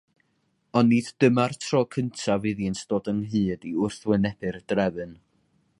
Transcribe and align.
Ond 0.79 0.91
nid 0.93 1.09
dyma'r 1.23 1.53
tro 1.65 1.81
cyntaf 1.97 2.49
iddynt 2.53 2.83
ddod 2.87 3.11
ynghyd 3.13 3.69
i 3.73 3.75
wrthwynebu'r 3.83 4.59
drefn. 4.73 5.13